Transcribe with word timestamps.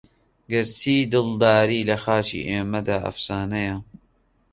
گەر 0.51 0.65
چی 0.77 0.95
دڵداری 1.13 1.87
لە 1.89 1.97
خاکی 2.03 2.47
ئێمەدا 2.49 2.97
ئەفسانەیە 3.05 3.77